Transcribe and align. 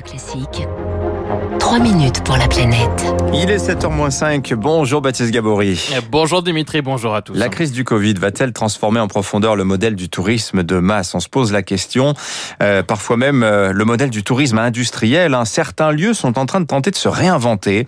Classique. 0.00 0.66
3 1.58 1.78
minutes 1.78 2.22
pour 2.24 2.36
la 2.36 2.48
planète. 2.48 3.06
Il 3.32 3.50
est 3.50 3.68
7h05. 3.68 4.54
Bonjour 4.54 5.00
Baptiste 5.00 5.30
Gabory. 5.30 5.80
Bonjour 6.10 6.42
Dimitri, 6.42 6.82
bonjour 6.82 7.14
à 7.14 7.22
tous. 7.22 7.34
La 7.34 7.48
crise 7.48 7.72
du 7.72 7.84
Covid 7.84 8.14
va-t-elle 8.14 8.52
transformer 8.52 9.00
en 9.00 9.08
profondeur 9.08 9.56
le 9.56 9.64
modèle 9.64 9.94
du 9.94 10.08
tourisme 10.08 10.62
de 10.62 10.78
masse? 10.78 11.14
On 11.14 11.20
se 11.20 11.28
pose 11.28 11.52
la 11.52 11.62
question. 11.62 12.14
Euh, 12.62 12.82
parfois 12.82 13.16
même 13.16 13.42
euh, 13.42 13.72
le 13.72 13.84
modèle 13.84 14.10
du 14.10 14.22
tourisme 14.22 14.58
industriel. 14.58 15.32
Hein. 15.34 15.44
Certains 15.44 15.92
lieux 15.92 16.12
sont 16.12 16.38
en 16.38 16.44
train 16.44 16.60
de 16.60 16.66
tenter 16.66 16.90
de 16.90 16.96
se 16.96 17.08
réinventer 17.08 17.86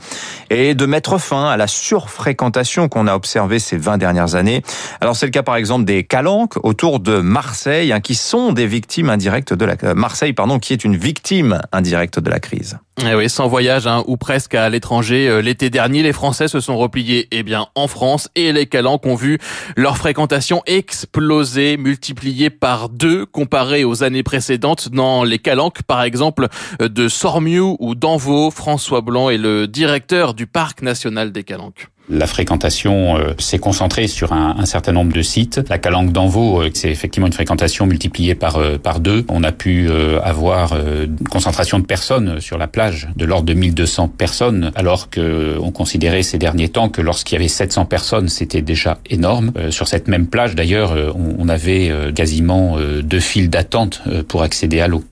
et 0.49 0.75
de 0.75 0.87
mettre 0.87 1.19
fin 1.19 1.47
à 1.51 1.57
la 1.57 1.67
surfréquentation 1.67 2.89
qu'on 2.89 3.07
a 3.07 3.15
observée 3.15 3.59
ces 3.59 3.77
20 3.77 3.99
dernières 3.99 4.35
années. 4.37 4.63
Alors 5.01 5.17
c'est 5.17 5.27
le 5.27 5.33
cas 5.33 5.43
par 5.43 5.57
exemple 5.57 5.85
des 5.85 6.05
calanques 6.05 6.55
autour 6.63 7.01
de 7.01 7.19
Marseille, 7.19 7.93
hein, 7.93 8.01
qui 8.01 8.15
sont 8.15 8.53
des 8.53 8.67
victimes 8.67 9.11
indirectes 9.11 9.53
de 9.53 9.65
la 9.65 9.75
euh, 9.85 9.95
Marseille, 9.95 10.33
pardon, 10.33 10.59
qui 10.59 10.73
est 10.73 10.85
une 10.85 10.97
victime 10.97 11.61
indirecte 11.73 12.19
de 12.19 12.31
la 12.31 12.41
crise. 12.41 12.79
Eh 13.03 13.13
oui, 13.15 13.29
sans 13.29 13.49
voyage 13.49 13.89
hein, 13.89 14.05
ou 14.07 14.17
presque 14.17 14.55
à 14.55 14.71
l'étranger, 14.71 15.29
euh, 15.29 15.43
l'été 15.43 15.69
dernier, 15.69 16.05
les 16.05 16.13
Français 16.13 16.47
se 16.47 16.61
sont 16.61 16.79
repliés 16.79 17.27
eh 17.33 17.43
bien 17.43 17.67
en 17.75 17.89
France 17.89 18.31
et 18.37 18.53
les 18.53 18.67
calanques 18.67 19.05
ont 19.05 19.17
vu 19.17 19.41
leur 19.77 19.97
fréquentation 19.97 20.63
exploser, 20.67 21.77
multipliée 21.77 22.51
par 22.51 22.89
deux 22.89 23.27
comparé 23.27 23.83
aux 23.83 24.05
années 24.05 24.23
précédentes. 24.23 24.91
Dans 24.91 25.25
les 25.25 25.41
calanques, 25.41 25.83
par 25.83 26.05
exemple, 26.05 26.47
euh, 26.81 26.89
de 26.89 27.09
Sormiou 27.09 27.77
ou 27.81 27.97
d'Envaux, 27.97 28.53
François 28.53 29.01
Blanc 29.01 29.29
est 29.29 29.39
le 29.39 29.67
directeur 29.67 30.33
du 30.33 30.47
parc 30.47 30.81
national 30.81 31.33
des 31.33 31.43
calanques. 31.43 31.89
La 32.11 32.27
fréquentation 32.27 33.17
euh, 33.17 33.33
s'est 33.39 33.59
concentrée 33.59 34.09
sur 34.09 34.35
un, 34.35 34.67
certain 34.67 34.93
nombre 34.93 35.13
de 35.15 35.23
sites. 35.23 35.63
La 35.71 35.79
Calanque 35.79 36.13
d'Envaux, 36.13 36.61
euh, 36.61 36.71
c'est 36.75 36.91
effectivement 36.91 37.27
une 37.27 37.33
fréquentation 37.33 37.87
multipliée 37.87 38.35
par 38.35 38.57
euh, 38.57 38.77
par 38.77 39.01
deux. 39.01 39.25
On 39.29 39.43
a 39.43 39.53
pu 39.53 39.89
avoir 40.23 40.75
une 40.75 41.29
concentration 41.29 41.79
de 41.79 41.85
personnes 41.85 42.41
sur 42.41 42.59
la 42.59 42.67
plage 42.67 43.09
de 43.17 43.25
l'ordre 43.25 43.47
de 43.47 43.55
1200 43.55 44.09
personnes, 44.09 44.73
alors 44.75 45.09
que 45.11 45.57
on 45.61 45.71
considérait 45.71 46.23
ces 46.23 46.39
derniers 46.39 46.69
temps 46.69 46.89
que 46.89 47.01
lorsqu'il 47.01 47.37
y 47.37 47.41
avait 47.41 47.49
700 47.49 47.87
personnes, 47.87 48.29
c'était 48.29 48.63
déjà 48.63 48.99
énorme. 49.09 49.53
sur 49.71 49.89
cette 49.89 50.09
même 50.09 50.27
plage, 50.27 50.55
d'ailleurs, 50.55 50.95
on, 51.15 51.37
on, 51.39 51.49
avait 51.49 51.91
quasiment 52.15 52.77
deux 53.03 53.21
files 53.21 53.51
d'attente 53.51 54.03
pour 54.29 54.43
accéder 54.43 54.81
à 54.81 54.89
l'eau. 54.89 55.05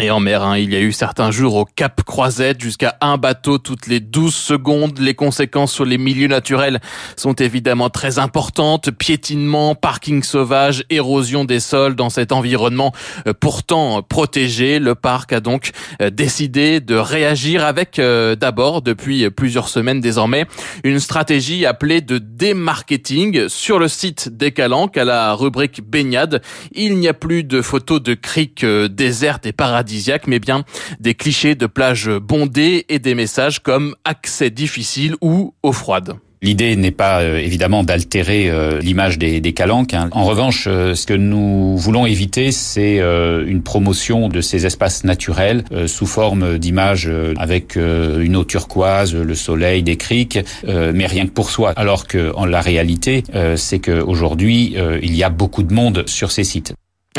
Et 0.00 0.12
en 0.12 0.20
mer, 0.20 0.44
hein, 0.44 0.56
il 0.56 0.72
y 0.72 0.76
a 0.76 0.80
eu 0.80 0.92
certains 0.92 1.32
jours 1.32 1.56
au 1.56 1.64
Cap 1.64 2.04
Croisette 2.04 2.60
jusqu'à 2.60 2.96
un 3.00 3.16
bateau 3.16 3.58
toutes 3.58 3.88
les 3.88 3.98
12 3.98 4.32
secondes. 4.32 4.96
Les 5.00 5.14
conséquences 5.14 5.72
sur 5.72 5.84
les 5.84 5.98
milieux 5.98 6.28
naturels 6.28 6.78
sont 7.16 7.32
évidemment 7.32 7.90
très 7.90 8.20
importantes. 8.20 8.92
Piétinement, 8.92 9.74
parking 9.74 10.22
sauvage, 10.22 10.84
érosion 10.88 11.44
des 11.44 11.58
sols 11.58 11.96
dans 11.96 12.10
cet 12.10 12.30
environnement 12.30 12.92
euh, 13.26 13.32
pourtant 13.32 14.02
protégé. 14.02 14.78
Le 14.78 14.94
parc 14.94 15.32
a 15.32 15.40
donc 15.40 15.72
euh, 16.00 16.10
décidé 16.10 16.78
de 16.78 16.94
réagir 16.94 17.64
avec 17.64 17.98
euh, 17.98 18.36
d'abord, 18.36 18.82
depuis 18.82 19.28
plusieurs 19.30 19.68
semaines 19.68 20.00
désormais, 20.00 20.46
une 20.84 21.00
stratégie 21.00 21.66
appelée 21.66 22.02
de 22.02 22.18
démarketing 22.18 23.48
sur 23.48 23.80
le 23.80 23.88
site 23.88 24.28
des 24.28 24.52
Calanques 24.52 24.96
à 24.96 25.04
la 25.04 25.34
rubrique 25.34 25.82
baignade. 25.82 26.40
Il 26.70 26.98
n'y 26.98 27.08
a 27.08 27.14
plus 27.14 27.42
de 27.42 27.62
photos 27.62 28.00
de 28.00 28.14
criques 28.14 28.64
désertes 28.64 29.46
et 29.46 29.52
paradis 29.52 29.87
mais 30.26 30.38
bien 30.38 30.64
des 31.00 31.14
clichés 31.14 31.54
de 31.54 31.66
plages 31.66 32.10
bondées 32.10 32.84
et 32.88 32.98
des 32.98 33.14
messages 33.14 33.60
comme 33.60 33.94
accès 34.04 34.50
difficile 34.50 35.16
ou 35.20 35.54
eau 35.62 35.72
froide. 35.72 36.16
L'idée 36.40 36.76
n'est 36.76 36.92
pas 36.92 37.20
euh, 37.20 37.38
évidemment 37.38 37.82
d'altérer 37.82 38.48
euh, 38.48 38.80
l'image 38.80 39.18
des, 39.18 39.40
des 39.40 39.52
calanques. 39.52 39.92
Hein. 39.92 40.08
En 40.12 40.24
revanche, 40.24 40.66
euh, 40.68 40.94
ce 40.94 41.04
que 41.04 41.14
nous 41.14 41.76
voulons 41.76 42.06
éviter, 42.06 42.52
c'est 42.52 42.98
une 42.98 43.62
promotion 43.62 44.28
de 44.28 44.40
ces 44.40 44.66
espaces 44.66 45.04
naturels 45.04 45.64
sous 45.86 46.06
forme 46.06 46.58
d'images 46.58 47.10
avec 47.36 47.76
une 47.76 48.36
eau 48.36 48.44
turquoise, 48.44 49.14
le 49.14 49.34
soleil, 49.34 49.82
des 49.82 49.96
criques, 49.96 50.38
mais 50.66 51.06
rien 51.06 51.26
que 51.26 51.30
pour 51.30 51.50
soi. 51.50 51.72
Alors 51.76 52.06
que 52.06 52.32
en 52.34 52.44
la 52.46 52.60
réalité, 52.60 53.24
c'est 53.56 53.78
qu'aujourd'hui, 53.78 54.76
il 55.02 55.14
y 55.14 55.22
a 55.22 55.30
beaucoup 55.30 55.62
de 55.62 55.72
monde 55.72 56.04
sur 56.06 56.30
ces 56.30 56.44
sites. 56.44 56.74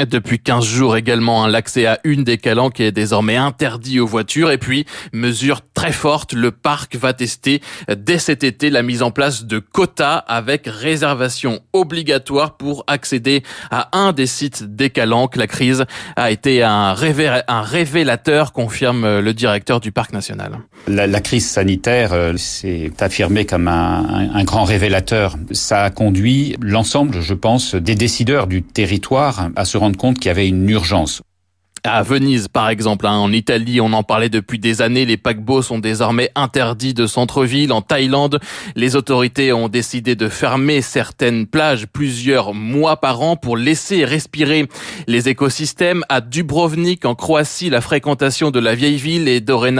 Depuis 0.05 0.39
15 0.39 0.65
jours 0.65 0.95
également, 0.95 1.43
hein, 1.43 1.49
l'accès 1.49 1.85
à 1.85 1.99
une 2.03 2.23
des 2.23 2.37
calanques 2.37 2.79
est 2.79 2.91
désormais 2.91 3.35
interdit 3.35 3.99
aux 3.99 4.07
voitures. 4.07 4.51
Et 4.51 4.57
puis, 4.57 4.85
mesure 5.13 5.61
très 5.73 5.91
forte, 5.91 6.33
le 6.33 6.51
parc 6.51 6.95
va 6.95 7.13
tester 7.13 7.61
dès 7.93 8.17
cet 8.17 8.43
été 8.43 8.69
la 8.69 8.81
mise 8.81 9.01
en 9.01 9.11
place 9.11 9.45
de 9.45 9.59
quotas 9.59 10.17
avec 10.17 10.67
réservation 10.67 11.59
obligatoire 11.73 12.57
pour 12.57 12.83
accéder 12.87 13.43
à 13.71 13.97
un 13.97 14.13
des 14.13 14.27
sites 14.27 14.63
des 14.75 14.89
calanques. 14.89 15.35
La 15.35 15.47
crise 15.47 15.85
a 16.15 16.31
été 16.31 16.63
un, 16.63 16.93
révélateur, 16.93 18.53
confirme 18.53 19.19
le 19.19 19.33
directeur 19.33 19.79
du 19.79 19.91
parc 19.91 20.13
national. 20.13 20.59
La, 20.87 21.19
crise 21.19 21.49
sanitaire 21.49 22.13
euh, 22.13 22.37
s'est 22.37 22.91
affirmée 23.01 23.45
comme 23.45 23.67
un, 23.67 24.31
un 24.33 24.43
grand 24.43 24.63
révélateur. 24.63 25.35
Ça 25.51 25.83
a 25.83 25.89
conduit 25.89 26.55
l'ensemble, 26.61 27.21
je 27.21 27.33
pense, 27.33 27.75
des 27.75 27.95
décideurs 27.95 28.47
du 28.47 28.63
territoire 28.63 29.49
à 29.55 29.65
se 29.65 29.77
rendre 29.77 29.88
compte 29.97 30.17
qu'il 30.17 30.27
y 30.27 30.29
avait 30.29 30.47
une 30.47 30.69
urgence 30.69 31.21
à 31.83 32.03
Venise, 32.03 32.47
par 32.47 32.69
exemple, 32.69 33.07
hein, 33.07 33.17
en 33.17 33.31
Italie, 33.31 33.81
on 33.81 33.93
en 33.93 34.03
parlait 34.03 34.29
depuis 34.29 34.59
des 34.59 34.81
années. 34.81 35.05
Les 35.05 35.17
paquebots 35.17 35.61
sont 35.61 35.79
désormais 35.79 36.29
interdits 36.35 36.93
de 36.93 37.07
centre-ville. 37.07 37.71
En 37.71 37.81
Thaïlande, 37.81 38.39
les 38.75 38.95
autorités 38.95 39.53
ont 39.53 39.69
décidé 39.69 40.15
de 40.15 40.29
fermer 40.29 40.81
certaines 40.81 41.47
plages 41.47 41.87
plusieurs 41.87 42.53
mois 42.53 42.97
par 42.97 43.21
an 43.21 43.35
pour 43.35 43.57
laisser 43.57 44.05
respirer 44.05 44.67
les 45.07 45.29
écosystèmes. 45.29 46.03
À 46.09 46.21
Dubrovnik, 46.21 47.05
en 47.05 47.15
Croatie, 47.15 47.69
la 47.69 47.81
fréquentation 47.81 48.51
de 48.51 48.59
la 48.59 48.75
vieille 48.75 48.97
ville 48.97 49.27
est 49.27 49.41
dorénavant 49.41 49.79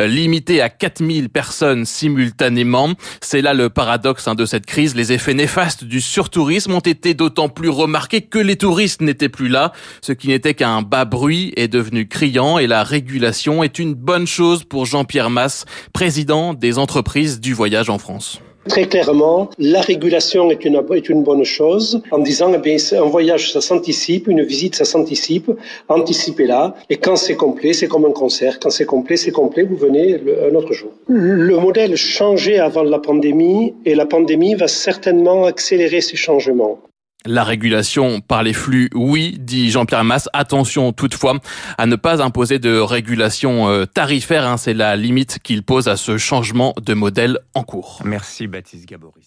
euh, 0.00 0.06
limitée 0.06 0.62
à 0.62 0.68
4000 0.68 1.28
personnes 1.28 1.84
simultanément. 1.84 2.90
C'est 3.20 3.42
là 3.42 3.52
le 3.52 3.68
paradoxe 3.68 4.28
hein, 4.28 4.34
de 4.34 4.46
cette 4.46 4.64
crise. 4.64 4.94
Les 4.94 5.12
effets 5.12 5.34
néfastes 5.34 5.84
du 5.84 6.00
surtourisme 6.00 6.74
ont 6.74 6.80
été 6.80 7.14
d'autant 7.14 7.48
plus 7.48 7.68
remarqués 7.68 8.22
que 8.22 8.38
les 8.38 8.56
touristes 8.56 9.02
n'étaient 9.02 9.28
plus 9.28 9.48
là, 9.48 9.72
ce 10.00 10.12
qui 10.12 10.28
n'était 10.28 10.54
qu'un 10.54 10.82
bas 10.82 11.04
bruit 11.18 11.52
est 11.56 11.66
devenu 11.66 12.06
criant 12.06 12.58
et 12.58 12.68
la 12.68 12.84
régulation 12.84 13.64
est 13.64 13.80
une 13.80 13.94
bonne 13.94 14.28
chose 14.28 14.62
pour 14.62 14.86
Jean-Pierre 14.86 15.30
Masse, 15.30 15.64
président 15.92 16.54
des 16.54 16.78
entreprises 16.78 17.40
du 17.40 17.54
voyage 17.54 17.90
en 17.90 17.98
France. 17.98 18.40
Très 18.68 18.86
clairement, 18.86 19.50
la 19.58 19.80
régulation 19.80 20.48
est 20.52 20.64
une, 20.64 20.80
bonne 21.24 21.44
chose 21.44 22.00
en 22.12 22.18
disant, 22.18 22.52
eh 22.54 22.96
un 22.96 23.02
voyage, 23.16 23.52
ça 23.52 23.60
s'anticipe, 23.60 24.28
une 24.28 24.44
visite, 24.44 24.76
ça 24.76 24.84
s'anticipe, 24.84 25.50
anticipez-la. 25.88 26.76
Et 26.88 26.98
quand 26.98 27.16
c'est 27.16 27.34
complet, 27.34 27.72
c'est 27.72 27.88
comme 27.88 28.04
un 28.04 28.12
concert. 28.12 28.60
Quand 28.60 28.70
c'est 28.70 28.86
complet, 28.86 29.16
c'est 29.16 29.32
complet, 29.32 29.64
vous 29.64 29.76
venez 29.76 30.20
un 30.48 30.54
autre 30.54 30.72
jour. 30.72 30.92
Le 31.08 31.56
modèle 31.58 31.96
changeait 31.96 32.60
avant 32.60 32.84
la 32.84 33.00
pandémie 33.00 33.74
et 33.84 33.96
la 33.96 34.06
pandémie 34.06 34.54
va 34.54 34.68
certainement 34.68 35.46
accélérer 35.46 36.00
ces 36.00 36.16
changements. 36.16 36.78
La 37.26 37.42
régulation 37.42 38.20
par 38.20 38.42
les 38.42 38.52
flux, 38.52 38.90
oui, 38.94 39.36
dit 39.40 39.70
Jean-Pierre 39.70 40.04
Masse. 40.04 40.28
Attention 40.32 40.92
toutefois 40.92 41.40
à 41.76 41.86
ne 41.86 41.96
pas 41.96 42.22
imposer 42.22 42.58
de 42.58 42.78
régulation 42.78 43.68
euh, 43.68 43.86
tarifaire. 43.86 44.46
Hein. 44.46 44.56
C'est 44.56 44.74
la 44.74 44.96
limite 44.96 45.40
qu'il 45.42 45.64
pose 45.64 45.88
à 45.88 45.96
ce 45.96 46.16
changement 46.16 46.74
de 46.80 46.94
modèle 46.94 47.40
en 47.54 47.64
cours. 47.64 48.00
Merci 48.04 48.46
Baptiste 48.46 48.86
Gabory. 48.88 49.22